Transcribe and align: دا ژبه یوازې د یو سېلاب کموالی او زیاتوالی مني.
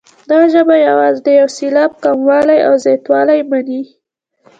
دا 0.29 0.39
ژبه 0.53 0.75
یوازې 0.87 1.19
د 1.25 1.27
یو 1.39 1.47
سېلاب 1.57 1.91
کموالی 2.03 2.59
او 2.67 2.73
زیاتوالی 2.85 3.39
مني. 3.49 3.81